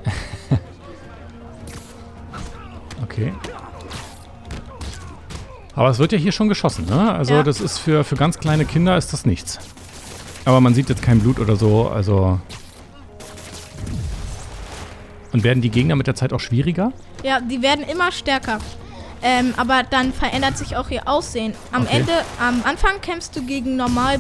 Okay. 3.02 3.32
Aber 5.74 5.88
es 5.90 5.98
wird 5.98 6.12
ja 6.12 6.18
hier 6.18 6.32
schon 6.32 6.48
geschossen, 6.48 6.86
ne? 6.86 7.12
Also 7.14 7.34
Ja. 7.34 7.42
das 7.42 7.60
ist 7.60 7.78
für, 7.78 8.04
für 8.04 8.16
ganz 8.16 8.38
kleine 8.38 8.64
Kinder 8.64 8.96
ist 8.98 9.12
das 9.12 9.24
nichts. 9.24 9.58
Aber 10.44 10.60
man 10.60 10.74
sieht 10.74 10.88
jetzt 10.88 11.02
kein 11.02 11.20
Blut 11.20 11.38
oder 11.38 11.56
so, 11.56 11.88
also. 11.88 12.40
Und 15.38 15.45
werden 15.45 15.61
die 15.62 15.71
Gegner 15.71 15.95
mit 15.95 16.09
der 16.09 16.16
Zeit 16.16 16.33
auch 16.33 16.40
schwieriger? 16.40 16.92
Ja, 17.23 17.38
die 17.40 17.62
werden 17.62 17.85
immer 17.85 18.11
stärker. 18.11 18.59
Ähm, 19.23 19.54
aber 19.57 19.85
dann 19.88 20.12
verändert 20.12 20.59
sich 20.59 20.76
auch 20.76 20.90
ihr 20.90 21.07
Aussehen. 21.07 21.54
Am 21.71 21.83
Okay. 21.83 21.99
Ende, 21.99 22.12
am 22.40 22.61
Anfang 22.64 23.00
kämpfst 23.00 23.37
du 23.37 23.47
gegen 23.47 23.76
normal 23.76 24.18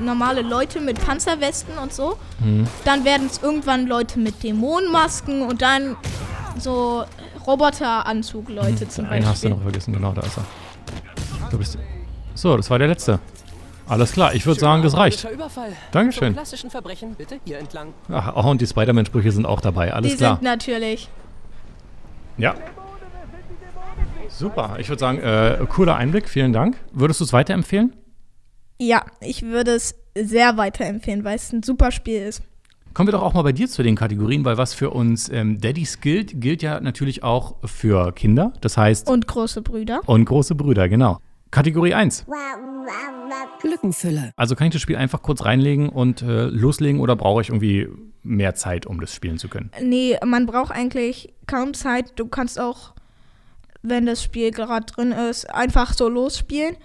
normale 0.00 0.40
Leute 0.40 0.80
mit 0.80 1.04
Panzerwesten 1.04 1.76
und 1.76 1.92
so. 1.92 2.16
Mhm. 2.40 2.66
Dann 2.86 3.04
werden 3.04 3.26
es 3.26 3.42
irgendwann 3.42 3.86
Leute 3.86 4.18
mit 4.18 4.42
Dämonenmasken 4.42 5.42
und 5.42 5.60
dann 5.60 5.96
so 6.58 7.04
Roboteranzug-Leute 7.46 8.88
zum 8.88 9.04
Einen 9.04 9.26
hast 9.26 9.44
du 9.44 9.48
Beispiel. 9.48 9.50
noch 9.50 9.62
vergessen, 9.62 9.92
genau, 9.92 10.12
da 10.12 10.22
ist 10.22 10.38
er. 10.38 10.44
Du 11.50 11.58
bist. 11.58 11.76
So, 12.34 12.56
das 12.56 12.70
war 12.70 12.78
der 12.78 12.88
letzte. 12.88 13.18
Alles 13.86 14.12
klar, 14.12 14.34
ich 14.34 14.46
würde 14.46 14.58
sagen, 14.60 14.82
das 14.82 14.96
reicht. 14.96 15.20
Zum 15.20 15.30
Dankeschön. 15.92 16.32
klassischen 16.32 16.70
Verbrechen 16.70 17.14
bitte 17.16 17.36
hier 17.44 17.58
entlang. 17.58 17.92
Ach, 18.10 18.32
oh, 18.34 18.50
und 18.50 18.60
die 18.60 18.66
Spider-Man-Sprüche 18.66 19.30
sind 19.30 19.44
auch 19.46 19.60
dabei, 19.60 19.92
alles 19.92 20.12
Die 20.12 20.16
klar. 20.16 20.36
sind 20.36 20.44
natürlich. 20.44 21.08
Ja. 22.38 22.54
Super, 24.28 24.76
ich 24.78 24.88
würde 24.88 25.00
sagen, 25.00 25.18
äh, 25.18 25.58
cooler 25.68 25.96
Einblick, 25.96 26.28
vielen 26.28 26.52
Dank. 26.52 26.76
Würdest 26.92 27.20
du 27.20 27.24
es 27.24 27.32
weiterempfehlen? 27.32 27.92
Ja, 28.80 29.04
ich 29.20 29.42
würde 29.42 29.72
es 29.72 29.94
sehr 30.16 30.56
weiterempfehlen, 30.56 31.22
weil 31.24 31.36
es 31.36 31.52
ein 31.52 31.62
super 31.62 31.92
Spiel 31.92 32.20
ist. 32.22 32.42
Kommen 32.94 33.08
wir 33.08 33.12
doch 33.12 33.22
auch 33.22 33.34
mal 33.34 33.42
bei 33.42 33.52
dir 33.52 33.68
zu 33.68 33.82
den 33.82 33.96
Kategorien, 33.96 34.44
weil 34.44 34.56
was 34.56 34.72
für 34.72 34.90
uns 34.90 35.28
ähm, 35.28 35.60
Daddys 35.60 36.00
gilt, 36.00 36.40
gilt 36.40 36.62
ja 36.62 36.80
natürlich 36.80 37.22
auch 37.22 37.56
für 37.64 38.12
Kinder. 38.12 38.52
Das 38.60 38.76
heißt, 38.76 39.08
Und 39.08 39.26
große 39.26 39.62
Brüder. 39.62 40.00
und 40.06 40.24
große 40.24 40.54
Brüder, 40.54 40.88
genau. 40.88 41.18
Kategorie 41.54 41.94
1. 41.94 42.26
Lückenfüller. 43.62 44.32
Also 44.34 44.56
kann 44.56 44.66
ich 44.66 44.72
das 44.72 44.82
Spiel 44.82 44.96
einfach 44.96 45.22
kurz 45.22 45.44
reinlegen 45.44 45.88
und 45.88 46.20
äh, 46.20 46.46
loslegen 46.46 47.00
oder 47.00 47.14
brauche 47.14 47.42
ich 47.42 47.50
irgendwie 47.50 47.88
mehr 48.24 48.56
Zeit, 48.56 48.86
um 48.86 49.00
das 49.00 49.14
spielen 49.14 49.38
zu 49.38 49.48
können? 49.48 49.70
Nee, 49.80 50.18
man 50.24 50.46
braucht 50.46 50.72
eigentlich 50.72 51.32
kaum 51.46 51.72
Zeit. 51.72 52.12
Du 52.16 52.26
kannst 52.26 52.58
auch, 52.58 52.92
wenn 53.82 54.04
das 54.04 54.20
Spiel 54.20 54.50
gerade 54.50 54.86
drin 54.86 55.12
ist, 55.12 55.48
einfach 55.48 55.94
so 55.94 56.08
losspielen. 56.08 56.76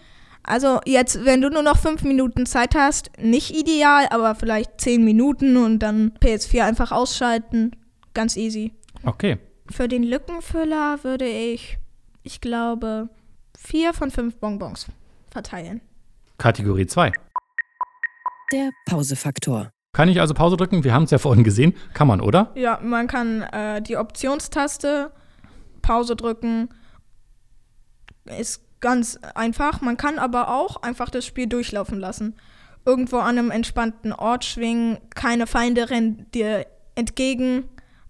Also 0.43 0.79
jetzt, 0.85 1.25
wenn 1.25 1.41
du 1.41 1.49
nur 1.49 1.63
noch 1.63 1.79
fünf 1.79 2.03
Minuten 2.03 2.45
Zeit 2.45 2.75
hast, 2.75 3.09
nicht 3.19 3.49
ideal, 3.49 4.05
aber 4.11 4.35
vielleicht 4.35 4.79
zehn 4.79 5.03
Minuten 5.03 5.57
und 5.57 5.79
dann 5.79 6.11
PS4 6.21 6.63
einfach 6.65 6.91
ausschalten. 6.91 7.71
Ganz 8.13 8.37
easy. 8.37 8.73
Okay. 9.03 9.39
Für 9.67 9.87
den 9.87 10.03
Lückenfüller 10.03 11.03
würde 11.03 11.27
ich, 11.27 11.79
ich 12.21 12.39
glaube, 12.39 13.09
vier 13.57 13.93
von 13.93 14.11
fünf 14.11 14.37
Bonbons 14.37 14.87
verteilen. 15.31 15.81
Kategorie 16.37 16.87
2. 16.87 17.11
Der 18.51 18.71
Pausefaktor. 18.85 19.69
Kann 19.93 20.09
ich 20.09 20.19
also 20.21 20.33
Pause 20.33 20.57
drücken? 20.57 20.83
Wir 20.83 20.93
haben 20.93 21.03
es 21.03 21.11
ja 21.11 21.17
vorhin 21.17 21.43
gesehen. 21.43 21.73
Kann 21.93 22.07
man, 22.07 22.21
oder? 22.21 22.51
Ja, 22.55 22.79
man 22.81 23.07
kann 23.07 23.41
äh, 23.41 23.81
die 23.81 23.97
Optionstaste, 23.97 25.11
Pause 25.81 26.15
drücken. 26.15 26.69
Ist 28.25 28.61
ganz 28.79 29.19
einfach. 29.35 29.81
Man 29.81 29.97
kann 29.97 30.19
aber 30.19 30.49
auch 30.49 30.81
einfach 30.83 31.09
das 31.09 31.25
Spiel 31.25 31.47
durchlaufen 31.47 31.99
lassen. 31.99 32.35
Irgendwo 32.85 33.17
an 33.17 33.37
einem 33.37 33.51
entspannten 33.51 34.13
Ort 34.13 34.45
schwingen. 34.45 34.99
Keine 35.15 35.47
Feinde 35.47 35.89
rennen 35.89 36.27
dir 36.33 36.65
entgegen. 36.95 37.65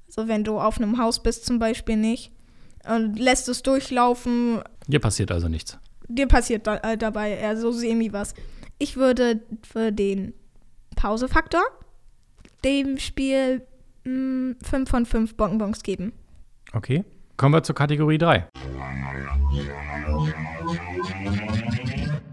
Also 0.08 0.28
wenn 0.28 0.44
du 0.44 0.60
auf 0.60 0.78
einem 0.78 0.98
Haus 0.98 1.24
bist 1.24 1.46
zum 1.46 1.60
Beispiel 1.60 1.98
nicht. 1.98 2.32
Und 2.88 3.18
lässt 3.18 3.50
es 3.50 3.64
durchlaufen. 3.64 4.62
Hier 4.90 5.00
passiert 5.00 5.32
also 5.32 5.48
nichts. 5.48 5.78
Dir 6.08 6.28
passiert 6.28 6.66
da, 6.66 6.78
äh, 6.78 6.98
dabei 6.98 7.32
eher 7.32 7.56
so 7.56 7.72
semi 7.72 8.12
was. 8.12 8.34
Ich 8.80 8.98
würde 8.98 9.42
für 9.62 9.92
den 9.92 10.34
Pausefaktor 10.96 11.62
dem 12.64 12.98
Spiel 12.98 13.62
5 14.04 14.90
von 14.90 15.06
5 15.06 15.36
Bonbons 15.36 15.84
geben. 15.84 16.14
Okay. 16.74 17.04
Kommen 17.38 17.54
wir 17.54 17.64
zur 17.64 17.76
Kategorie 17.76 18.18
3. 18.18 18.48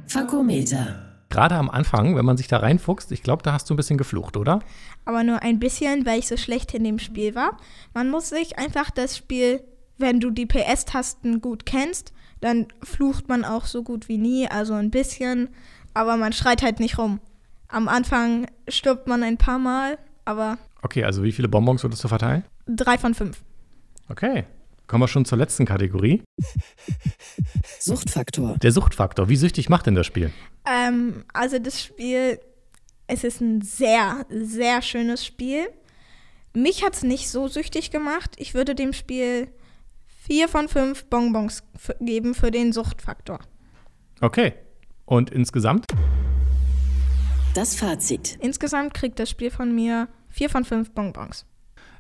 Fakometer. 0.09 1.03
Gerade 1.29 1.57
am 1.57 1.69
Anfang, 1.69 2.17
wenn 2.17 2.25
man 2.25 2.37
sich 2.37 2.49
da 2.49 2.59
reinfuchst, 2.59 3.13
ich 3.13 3.23
glaube, 3.23 3.43
da 3.43 3.53
hast 3.53 3.69
du 3.69 3.75
ein 3.75 3.77
bisschen 3.77 3.99
geflucht, 3.99 4.37
oder? 4.37 4.61
Aber 5.05 5.23
nur 5.23 5.43
ein 5.43 5.59
bisschen, 5.59 6.07
weil 6.07 6.21
ich 6.21 6.29
so 6.29 6.37
schlecht 6.37 6.73
in 6.75 6.85
dem 6.85 6.99
Spiel 6.99 7.35
war. 7.35 7.59
Man 7.95 8.11
muss 8.11 8.31
sich 8.31 8.59
einfach 8.59 8.91
das 8.91 9.17
Spiel, 9.17 9.63
wenn 9.99 10.21
du 10.21 10.31
die 10.31 10.47
PS-Tasten 10.47 11.41
gut 11.41 11.67
kennst, 11.67 12.13
dann 12.41 12.67
flucht 12.83 13.29
man 13.29 13.45
auch 13.45 13.65
so 13.67 13.83
gut 13.83 14.09
wie 14.09 14.19
nie, 14.19 14.49
also 14.49 14.75
ein 14.75 14.91
bisschen, 14.91 15.49
aber 15.95 16.17
man 16.17 16.33
schreit 16.33 16.63
halt 16.63 16.81
nicht 16.81 16.99
rum. 16.99 17.21
Am 17.69 17.89
Anfang 17.89 18.47
stirbt 18.69 19.07
man 19.07 19.23
ein 19.23 19.39
paar 19.39 19.59
Mal, 19.59 19.99
aber 20.25 20.59
Okay, 20.83 21.03
also 21.05 21.23
wie 21.25 21.33
viele 21.33 21.49
Bonbons 21.49 21.83
würdest 21.83 22.05
du 22.05 22.09
verteilen? 22.09 22.45
drei 22.67 22.99
von 22.99 23.15
fünf. 23.15 23.43
Okay. 24.09 24.45
Kommen 24.87 25.03
wir 25.03 25.09
schon 25.09 25.25
zur 25.25 25.39
letzten 25.39 25.65
Kategorie. 25.67 26.23
Suchtfaktor. 27.81 28.57
Der 28.59 28.73
Suchtfaktor. 28.73 29.29
Wie 29.29 29.37
süchtig 29.37 29.69
macht 29.69 29.87
denn 29.87 29.95
das 29.95 30.07
Spiel? 30.07 30.31
Ähm, 30.65 31.25
also 31.33 31.59
das 31.59 31.83
Spiel, 31.83 32.39
es 33.07 33.25
ist 33.25 33.41
ein 33.41 33.63
sehr, 33.63 34.27
sehr 34.31 34.83
schönes 34.83 35.25
Spiel. 35.25 35.67
Mich 36.55 36.85
hat 36.85 36.95
es 36.95 37.03
nicht 37.03 37.29
so 37.31 37.49
süchtig 37.49 37.91
gemacht. 37.91 38.33
Ich 38.39 38.55
würde 38.55 38.75
dem 38.75 38.93
Spiel 38.93 39.49
vier 40.27 40.49
von 40.49 40.69
fünf 40.69 41.05
Bonbons 41.05 41.63
geben 42.01 42.35
für 42.35 42.51
den 42.51 42.73
Suchtfaktor. 42.73 43.39
Okay. 44.21 44.55
Und 45.05 45.31
insgesamt? 45.31 45.87
Das 47.55 47.77
Fazit. 47.77 48.37
Insgesamt 48.41 48.93
kriegt 48.93 49.21
das 49.21 49.31
Spiel 49.31 49.51
von 49.51 49.75
mir 49.75 50.09
vier 50.29 50.51
von 50.51 50.65
fünf 50.65 50.91
Bonbons. 50.91 51.47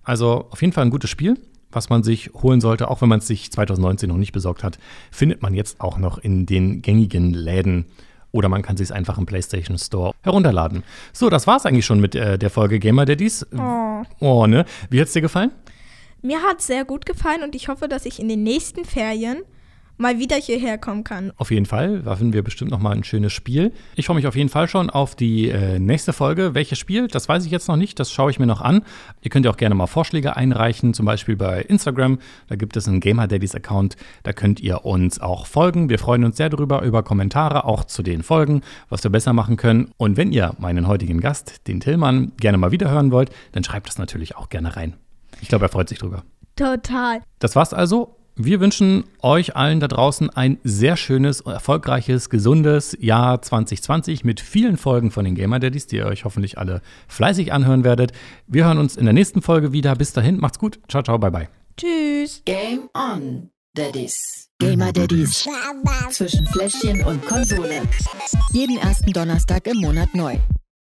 Also 0.02 0.48
auf 0.50 0.60
jeden 0.60 0.72
Fall 0.72 0.84
ein 0.84 0.90
gutes 0.90 1.10
Spiel. 1.10 1.38
was 1.72 1.90
man 1.90 2.02
sich 2.02 2.30
holen 2.32 2.60
sollte, 2.62 2.88
auch 2.90 3.02
wenn 3.02 3.08
man 3.08 3.18
es 3.18 3.26
sich 3.26 3.52
2019 3.52 4.08
noch 4.08 4.16
nicht 4.16 4.32
besorgt 4.32 4.64
hat, 4.64 4.78
findet 5.10 5.42
man 5.42 5.52
jetzt 5.52 5.80
auch 5.80 5.98
noch 5.98 6.16
in 6.16 6.46
den 6.46 6.80
gängigen 6.80 7.34
Läden. 7.34 7.86
Oder 8.32 8.48
man 8.48 8.62
kann 8.62 8.76
sich 8.78 8.86
es 8.86 8.92
einfach 8.92 9.18
im 9.18 9.26
PlayStation 9.26 9.76
Store 9.76 10.14
herunterladen. 10.22 10.84
So, 11.12 11.28
das 11.28 11.46
war 11.46 11.58
es 11.58 11.66
eigentlich 11.66 11.84
schon 11.84 12.00
mit 12.00 12.14
äh, 12.14 12.38
der 12.38 12.50
Folge 12.50 12.78
Gamer 12.78 13.04
Daddies. 13.04 13.46
Oh. 13.54 14.04
Oh, 14.20 14.46
ne? 14.46 14.64
Wie 14.88 15.00
hat 15.00 15.08
es 15.08 15.12
dir 15.12 15.20
gefallen? 15.20 15.50
Mir 16.22 16.42
hat 16.42 16.60
es 16.60 16.66
sehr 16.66 16.84
gut 16.84 17.06
gefallen 17.06 17.42
und 17.42 17.54
ich 17.54 17.68
hoffe, 17.68 17.88
dass 17.88 18.06
ich 18.06 18.18
in 18.18 18.28
den 18.28 18.42
nächsten 18.42 18.84
Ferien 18.84 19.42
mal 19.98 20.18
wieder 20.18 20.36
hierher 20.36 20.78
kommen 20.78 21.04
kann. 21.04 21.32
Auf 21.36 21.50
jeden 21.50 21.66
Fall, 21.66 22.02
da 22.02 22.16
finden 22.16 22.32
wir 22.32 22.42
bestimmt 22.42 22.70
noch 22.70 22.78
mal 22.78 22.94
ein 22.94 23.04
schönes 23.04 23.32
Spiel. 23.32 23.72
Ich 23.94 24.06
freue 24.06 24.16
mich 24.16 24.26
auf 24.26 24.36
jeden 24.36 24.48
Fall 24.48 24.68
schon 24.68 24.90
auf 24.90 25.14
die 25.14 25.48
äh, 25.48 25.78
nächste 25.78 26.12
Folge. 26.12 26.54
Welches 26.54 26.78
Spiel, 26.78 27.08
das 27.08 27.28
weiß 27.28 27.44
ich 27.44 27.50
jetzt 27.50 27.68
noch 27.68 27.76
nicht, 27.76 27.98
das 27.98 28.12
schaue 28.12 28.30
ich 28.30 28.38
mir 28.38 28.46
noch 28.46 28.60
an. 28.60 28.82
Ihr 29.22 29.30
könnt 29.30 29.44
ja 29.44 29.50
auch 29.50 29.56
gerne 29.56 29.74
mal 29.74 29.86
Vorschläge 29.86 30.36
einreichen, 30.36 30.94
zum 30.94 31.06
Beispiel 31.06 31.36
bei 31.36 31.62
Instagram. 31.62 32.18
Da 32.48 32.56
gibt 32.56 32.76
es 32.76 32.88
einen 32.88 33.00
Gamer 33.00 33.26
Daddies 33.26 33.54
Account, 33.54 33.96
da 34.22 34.32
könnt 34.32 34.60
ihr 34.60 34.84
uns 34.84 35.20
auch 35.20 35.46
folgen. 35.46 35.88
Wir 35.88 35.98
freuen 35.98 36.24
uns 36.24 36.36
sehr 36.36 36.50
darüber, 36.50 36.82
über 36.82 37.02
Kommentare, 37.02 37.64
auch 37.64 37.84
zu 37.84 38.02
den 38.02 38.22
Folgen, 38.22 38.62
was 38.88 39.02
wir 39.02 39.10
besser 39.10 39.32
machen 39.32 39.56
können. 39.56 39.90
Und 39.96 40.16
wenn 40.16 40.32
ihr 40.32 40.54
meinen 40.58 40.86
heutigen 40.86 41.20
Gast, 41.20 41.66
den 41.68 41.80
Tillmann, 41.80 42.32
gerne 42.38 42.58
mal 42.58 42.72
wieder 42.72 42.90
hören 42.90 43.12
wollt, 43.12 43.30
dann 43.52 43.64
schreibt 43.64 43.88
das 43.88 43.98
natürlich 43.98 44.36
auch 44.36 44.48
gerne 44.48 44.76
rein. 44.76 44.94
Ich 45.40 45.48
glaube, 45.48 45.66
er 45.66 45.68
freut 45.68 45.88
sich 45.88 45.98
drüber. 45.98 46.24
Total. 46.56 47.22
Das 47.38 47.56
war's 47.56 47.72
also. 47.72 48.16
Wir 48.38 48.60
wünschen 48.60 49.04
euch 49.22 49.56
allen 49.56 49.80
da 49.80 49.88
draußen 49.88 50.28
ein 50.28 50.58
sehr 50.62 50.98
schönes, 50.98 51.40
erfolgreiches, 51.40 52.28
gesundes 52.28 52.94
Jahr 53.00 53.40
2020 53.40 54.24
mit 54.24 54.40
vielen 54.40 54.76
Folgen 54.76 55.10
von 55.10 55.24
den 55.24 55.34
Gamer 55.34 55.58
Daddies, 55.58 55.86
die 55.86 55.96
ihr 55.96 56.06
euch 56.06 56.26
hoffentlich 56.26 56.58
alle 56.58 56.82
fleißig 57.08 57.54
anhören 57.54 57.82
werdet. 57.82 58.12
Wir 58.46 58.66
hören 58.66 58.76
uns 58.76 58.98
in 58.98 59.04
der 59.04 59.14
nächsten 59.14 59.40
Folge 59.40 59.72
wieder. 59.72 59.96
Bis 59.96 60.12
dahin, 60.12 60.36
macht's 60.38 60.58
gut. 60.58 60.80
Ciao, 60.86 61.02
ciao, 61.02 61.18
bye, 61.18 61.30
bye. 61.30 61.48
Tschüss. 61.78 62.42
Game 62.44 62.90
on, 62.92 63.48
Daddies. 63.74 64.50
Gamer 64.58 64.92
Daddies. 64.92 65.48
Zwischen 66.10 66.46
Fläschchen 66.48 67.02
und 67.04 67.24
Konsole. 67.24 67.82
Jeden 68.52 68.76
ersten 68.76 69.12
Donnerstag 69.12 69.66
im 69.66 69.78
Monat 69.78 70.14
neu. 70.14 70.36